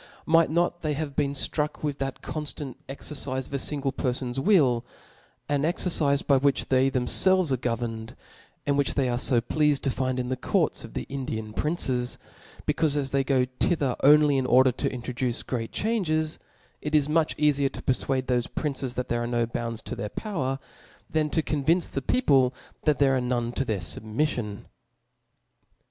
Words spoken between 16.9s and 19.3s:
is much eafier to perfuade thofe princes that there are